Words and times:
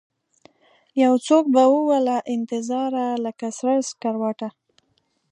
یوڅوک 1.01 1.45
به 1.53 1.63
ووله 1.73 2.17
انتظاره 2.33 3.07
لکه 3.25 3.47
سره 3.57 3.75
سکروټه 3.89 4.49